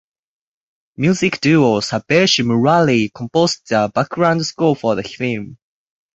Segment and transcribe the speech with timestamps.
[0.97, 5.59] Music duo Sabesh–Murali composed the background score for the film.